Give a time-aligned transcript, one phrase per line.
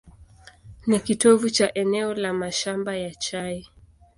[0.87, 3.67] Ni kitovu cha eneo la mashamba ya chai.